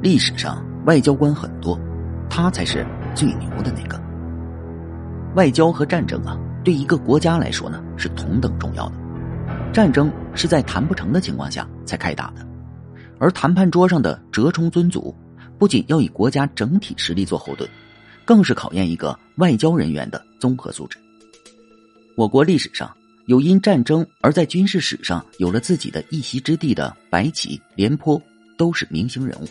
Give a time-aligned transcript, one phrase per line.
[0.00, 1.78] 历史上外交官很多，
[2.30, 4.00] 他才是最牛的那个。
[5.34, 8.94] 外交和战争啊，对一个国家来说呢是同等重要的。
[9.72, 12.46] 战争是在谈不成的情况下才开打的，
[13.18, 15.14] 而谈判桌上的折冲尊祖，
[15.58, 17.68] 不仅要以国家整体实力做后盾，
[18.24, 20.96] 更是考验一个外交人员的综合素质。
[22.16, 22.90] 我国历史上
[23.26, 28.20] 有因战争而在军事史上有了自己的一席之地的白起、廉颇，
[28.56, 29.46] 都是明星人物。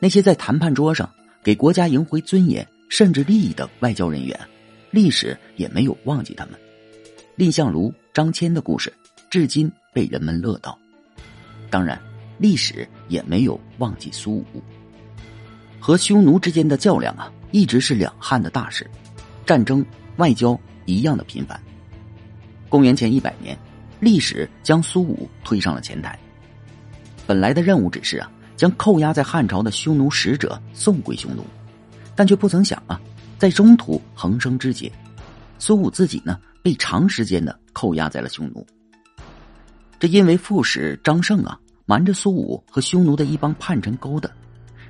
[0.00, 1.08] 那些在谈判桌上
[1.44, 4.38] 给国家赢回尊严甚至利益的外交人员，
[4.90, 6.58] 历史也没有忘记他们。
[7.36, 8.92] 蔺相如、张骞的故事。
[9.30, 10.76] 至今被人们乐道，
[11.70, 12.00] 当然，
[12.36, 14.60] 历史也没有忘记苏武。
[15.78, 18.90] 和匈奴之间的较量啊，一直是两汉的大事，
[19.46, 21.60] 战争、外交一样的频繁。
[22.68, 23.56] 公元前一百年，
[24.00, 26.18] 历史将苏武推上了前台。
[27.24, 28.28] 本来的任务只是啊，
[28.60, 31.42] 将扣押在汉朝的匈奴使者送归匈奴，
[32.14, 33.00] 但却不曾想啊，
[33.38, 34.92] 在中途横生枝节，
[35.58, 38.66] 苏武自己呢，被长时间的扣押在了匈奴。
[39.98, 44.30] 这因为副使张胜啊瞒着苏武和匈奴的一帮叛臣勾搭，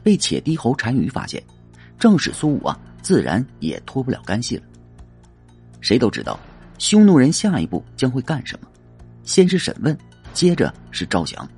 [0.00, 1.42] 被且低侯单于发现，
[1.98, 4.62] 正使苏武啊自然也脱不了干系了。
[5.80, 6.38] 谁都知道
[6.78, 8.68] 匈奴人下一步将会干什么，
[9.24, 9.98] 先是审问，
[10.32, 11.48] 接着是招降。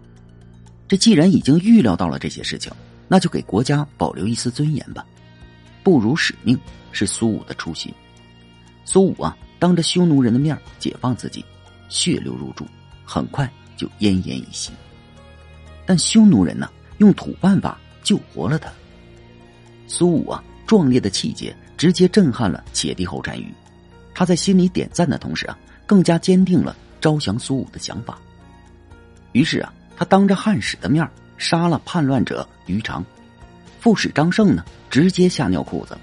[0.89, 2.73] 这既然已经预料到了这些事情，
[3.07, 5.05] 那就给国家保留一丝尊严吧，
[5.85, 6.59] 不辱使命
[6.91, 7.93] 是苏武的初心。
[8.85, 11.45] 苏武啊当着匈奴人的面解放自己，
[11.89, 12.67] 血流如注。
[13.05, 14.71] 很快就奄奄一息，
[15.87, 18.71] 但匈奴人呢，用土办法救活了他。
[19.87, 23.51] 苏武啊，壮烈的气节直接震撼了且帝侯单于，
[24.15, 28.19] 他在心里点赞的同时啊，更加坚定了招降苏武的想法。
[29.33, 31.05] 于是啊，他当着汉使的面
[31.37, 33.05] 杀了叛乱者于长，
[33.81, 35.99] 副使张胜呢，直接吓尿裤子，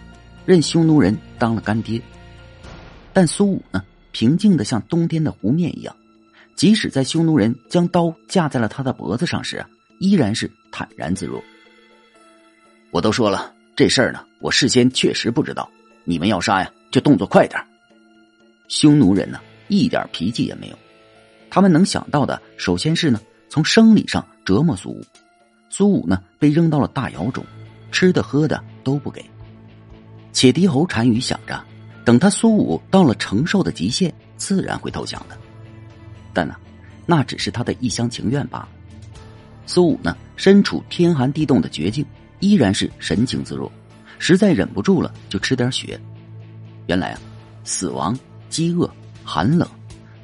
[0.46, 2.02] 认匈奴人当了干爹。
[3.14, 5.96] 但苏武呢，平静的像冬天的湖面一样。
[6.56, 9.66] 即使在匈奴人将刀架在了他的脖子上时，
[10.00, 11.42] 依然是坦然自若。
[12.92, 15.70] 我都说了，这事儿呢，我事先确实不知道。
[16.04, 17.62] 你们要杀呀，就动作快点。
[18.68, 19.40] 匈奴人呢，
[19.70, 20.78] 一点脾气也没有，
[21.50, 23.22] 他们能想到的，首先是呢，
[23.56, 25.02] 从生理上折磨苏武。
[25.70, 27.42] 苏武呢，被扔到了大窑中，
[27.90, 29.24] 吃的喝的都不给。
[30.34, 31.64] 且敌侯单于想着，
[32.04, 35.38] 等他苏武到了承受的极限，自然会投降的。
[36.34, 36.54] 但呢，
[37.06, 38.68] 那只是他的一厢情愿罢了。
[39.66, 42.06] 苏武呢，身处天寒地冻的绝境，
[42.42, 43.72] 依然是神情自若。
[44.20, 45.98] 实在忍不住了，就吃点血。
[46.88, 47.20] 原来啊，
[47.64, 49.66] 死亡、饥饿、寒冷，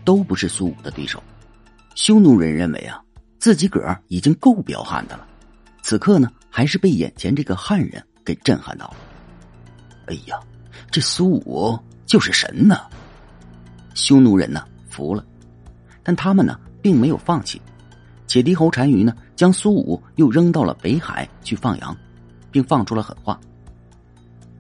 [0.04, 1.24] 都不是苏武的对手。
[1.96, 3.02] 匈奴人认为啊，
[3.42, 5.26] 自己个儿已经够彪悍的了，
[5.82, 8.98] 此刻呢，还是被眼前这个汉人给震撼到了。
[10.06, 10.40] 哎呀，
[10.92, 11.76] 这苏武
[12.06, 12.86] 就是神呐！
[13.96, 15.26] 匈奴人呢，服了。
[16.04, 17.60] 但他们呢，并没有放弃。
[18.28, 21.98] 且敌侯单于呢，将苏武又扔到了北海去放羊，
[22.52, 23.42] 并放出了狠话：“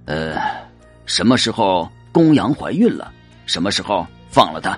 [0.05, 0.41] 呃，
[1.05, 3.13] 什么时候公羊怀孕了，
[3.45, 4.75] 什么时候放了他？”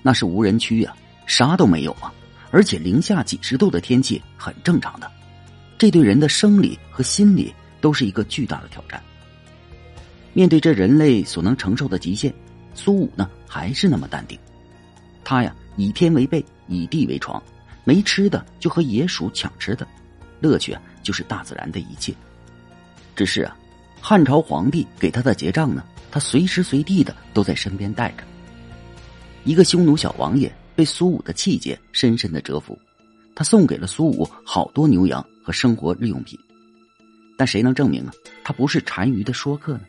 [0.00, 0.96] 那是无人区啊，
[1.26, 2.14] 啥都没有啊，
[2.50, 5.10] 而且零下几十度的天气很正常的。
[5.78, 9.02] 这对人的生理和心理都是一个巨大的挑战。
[10.32, 12.32] 面对这人类所能承受的极限，
[12.74, 14.38] 苏武呢，还是那么淡定。
[15.24, 17.42] 他呀，以天为被，以地为床，
[17.84, 19.86] 没吃的就和野鼠抢吃的，
[20.40, 22.14] 乐趣啊就是大自然的一切。
[23.14, 23.56] 只是啊，
[24.00, 28.24] 汉朝皇帝给他的结账呢，他随时随地的都在身边带着。
[29.44, 32.78] 一个匈奴小王爷被苏武的气节深深的折服，
[33.34, 36.38] 他送给了苏武好多牛羊和生活日用品。
[37.38, 38.12] 但谁能证明啊，
[38.44, 39.80] 他不是单于的说客呢？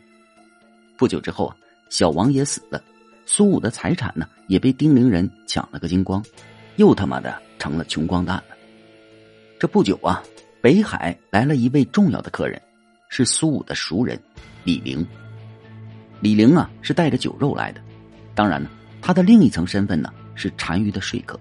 [0.96, 1.56] 不久之后啊，
[1.90, 2.82] 小王爷死了。
[3.24, 6.24] 苏武的财产呢，也被丁零人抢了个精光，
[6.76, 8.56] 又他妈的成了穷光蛋了。
[9.60, 10.22] 这不久啊，
[10.62, 12.60] 北海来了一位重要的客人，
[13.10, 14.18] 是苏武的熟人
[14.64, 15.06] 李陵。
[16.20, 17.80] 李陵啊，是带着酒肉来的。
[18.34, 18.70] 当然呢，
[19.00, 21.38] 他的另一层身份呢，是单于的说客。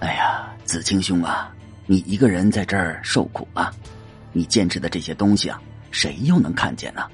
[0.00, 1.54] 哎呀，子清兄啊，
[1.86, 3.72] 你一个人在这儿受苦啊，
[4.32, 7.06] 你坚持的这些东西啊，谁又能看见呢？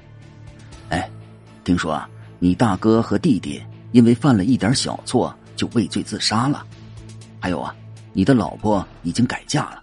[0.89, 1.09] 哎，
[1.63, 2.09] 听说啊。
[2.39, 6.65] 你大哥和弟弟因为犯了一点小错就畏罪自杀了，
[7.39, 7.73] 还有啊，
[8.11, 9.81] 你的老婆已经改嫁了，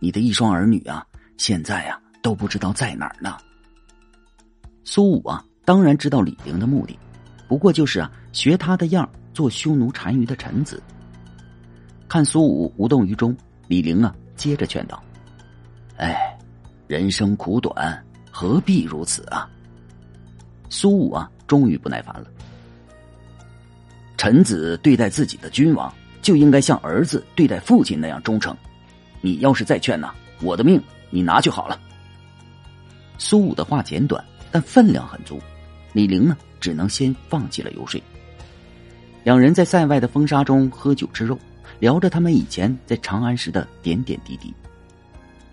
[0.00, 1.06] 你的一双儿女啊，
[1.36, 3.36] 现在啊都不知道在哪儿呢。
[4.82, 6.98] 苏武啊，当然知道李陵的目的，
[7.46, 10.82] 不过就是啊学他的样做匈奴单于的臣子。
[12.08, 13.36] 看苏武无动于衷，
[13.68, 15.02] 李陵啊接着劝道
[15.96, 16.36] ：“哎，
[16.88, 19.48] 人生苦短，何必如此啊！
[20.68, 22.26] 苏武啊，终于不耐烦了。
[24.16, 28.56] 臣子对待自己的君王，就应该像儿子对待父亲那样忠诚。
[29.20, 30.12] 你要是再劝呢，
[30.42, 31.80] 我的命你拿去好了。
[33.18, 35.40] 苏武的话简短，但分量很足。
[35.92, 38.00] 李陵呢，只能先放弃了游说。
[39.22, 41.38] 两人在塞外的风沙中喝酒吃肉，
[41.78, 44.52] 聊着他们以前在长安时的点点滴滴。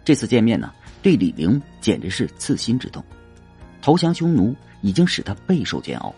[0.06, 0.72] 这次见面呢，
[1.02, 3.04] 对李陵简直是刺心之痛。
[3.82, 6.14] 投降匈奴已经使他备受煎熬，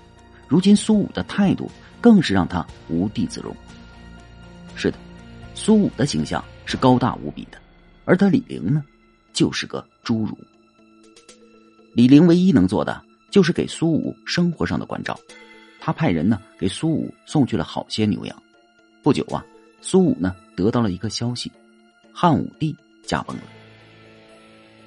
[0.48, 1.70] 如今苏武的态度
[2.00, 3.56] 更是让他无地自容。
[4.76, 4.98] 是的，
[5.56, 7.58] 苏武的形象是高大无比的，
[8.06, 8.84] 而他李陵呢，
[9.34, 10.38] 就是个侏儒。
[11.94, 15.20] 李陵唯一能做的就是给苏武生活上的关照，
[15.80, 18.44] 他派人呢给苏武送去了好些牛羊。
[19.02, 19.44] 不久啊，
[19.82, 21.52] 苏武呢得到了一个消息，
[22.12, 23.44] 汉武帝驾崩了。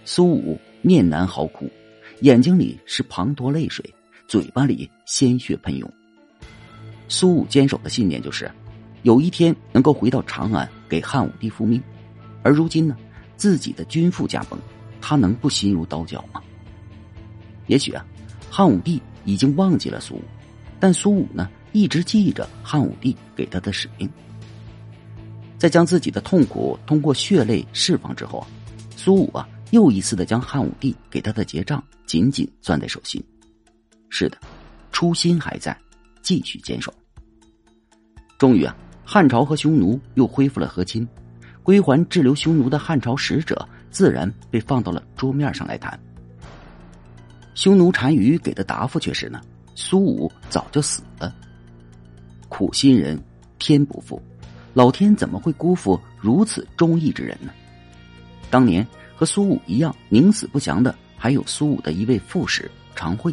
[0.04, 1.70] 苏武面难嚎哭。
[2.20, 3.84] 眼睛里是滂沱泪水，
[4.28, 5.92] 嘴巴里鲜血喷涌。
[7.08, 8.48] 苏武坚守的信念就是，
[9.02, 11.82] 有一天能够回到长安给汉武帝复命。
[12.44, 12.96] 而如今呢，
[13.36, 14.56] 自己的君父驾崩，
[15.00, 16.40] 他能不心如刀绞吗？
[17.66, 18.06] 也许啊，
[18.48, 20.22] 汉武帝已经忘记了苏武，
[20.82, 24.10] 但苏武呢，一直记着汉武帝给他的使命。
[25.56, 28.44] 在将自己的痛苦通过血泪释放之后，
[28.96, 29.48] 苏武啊。
[29.70, 33.22] 又一次的将汉武帝给他的结账紧紧攥在手心。
[34.10, 34.36] 是的，
[34.90, 35.74] 初心还在，
[36.20, 36.92] 继续坚守。
[38.36, 41.08] 终于啊，汉朝和匈奴又恢复了和亲，
[41.62, 45.98] 归还滞留匈奴的汉朝使者自然被放到了桌面上来谈。
[47.54, 49.40] 匈奴单于给的答复却是呢，
[49.74, 51.34] 苏武早就死了。
[52.48, 53.22] 苦心人
[53.58, 54.20] 天不负，
[54.74, 57.52] 老天怎么会辜负如此忠义之人呢？
[58.50, 58.86] 当年。
[59.14, 63.32] 和苏武一样宁死不降的，还有苏武的一位副使常惠，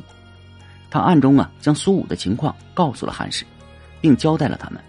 [0.87, 3.43] 他暗中啊将苏武的情况告诉了汉使，
[3.99, 4.79] 并交代了他们：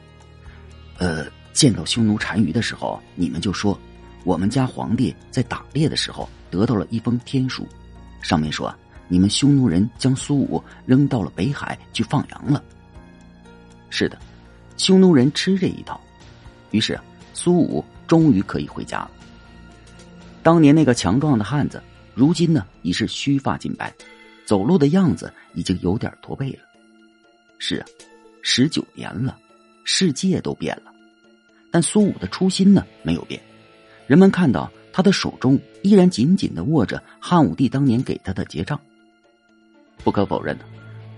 [0.98, 1.24] 呃，
[1.54, 3.80] 见到匈奴单于的时候，你们就说，
[4.24, 7.66] 我们家皇帝在打猎的时候得到了一封天书，
[8.20, 8.68] 上面说
[9.10, 12.62] 你们匈奴人将苏武扔到了北海去放羊了。
[13.90, 14.16] 是的，
[14.76, 16.00] 匈奴人吃这一套，
[16.70, 16.98] 于是
[17.34, 19.10] 苏武终于可以回家了。
[20.44, 21.82] 当年那个强壮的汉子，
[22.14, 23.92] 如今呢已是须发尽白，
[24.46, 26.60] 走路的样子已经有点驼背了。
[27.58, 27.86] 是啊，
[28.42, 29.36] 十九年了，
[29.82, 30.92] 世界都变了，
[31.72, 33.40] 但苏武的初心呢没有变。
[34.06, 38.80] 人们看到他的手中依然紧紧的握着汉武帝当年给他的结账。
[40.04, 40.64] 不可否认的，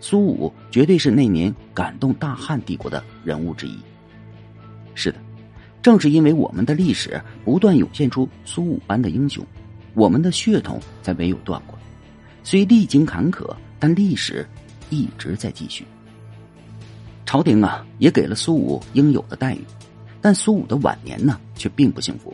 [0.01, 3.79] 苏武绝对是那年感动大汉帝国的人物之一。
[4.95, 5.19] 是的。
[5.83, 9.45] 正是因为我们的历史不断涌现出苏武般的英雄，
[9.95, 11.77] 我们的血统才没有断过。
[12.45, 14.47] 虽历经坎坷，但历史
[14.91, 15.85] 一直在继续。
[17.27, 19.65] 朝廷啊，也给了苏武应有的待遇，
[20.21, 22.33] 但苏武的晚年呢，却并不幸福。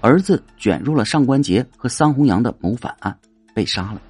[0.00, 3.16] 儿子卷入了上官桀和桑弘羊的谋反案，
[3.54, 4.00] 被杀了；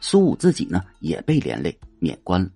[0.00, 2.50] 苏武自己呢，也被连累免官了。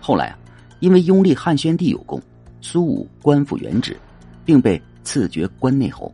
[0.00, 0.38] 后来啊，
[0.80, 2.20] 因为拥立汉宣帝有功，
[2.60, 3.96] 苏武官复原职。
[4.44, 6.12] 并被赐爵关内侯，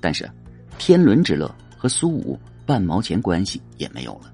[0.00, 0.30] 但是
[0.78, 4.32] 天伦之乐和苏武半毛钱关系也没有了。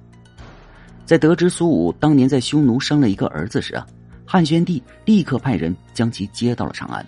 [1.07, 3.87] 在得知苏武当年在匈奴生了一个儿子时啊，
[4.27, 7.03] 汉宣帝立刻派人将其接到了长安。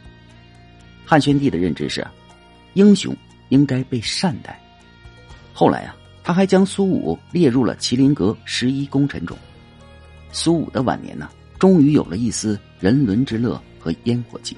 [1.04, 2.02] 汉宣帝的认知是，
[2.72, 3.14] 英雄
[3.50, 4.58] 应该被善待。
[5.52, 5.94] 后来啊，
[6.30, 9.36] 他还将苏武列入了麒麟阁十一功臣中。
[10.30, 14.56] 苏武的晚年呢，终于有了一丝人伦之乐和烟火气。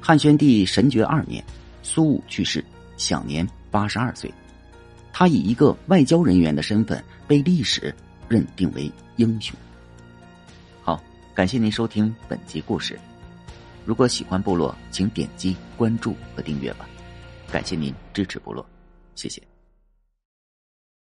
[0.00, 1.44] 汉宣帝神爵二年，
[1.82, 2.64] 苏武去世，
[2.96, 4.32] 享年八十二岁。
[5.12, 7.94] 他以一个外交人员的身份被历史
[8.26, 9.54] 认定为英雄。
[10.80, 10.98] 好，
[11.34, 12.98] 感谢您收听本集故事。
[13.84, 16.88] 如果喜欢部落，请点击关注和订阅吧。
[17.52, 18.66] 感谢您支持部落，
[19.14, 19.42] 谢谢。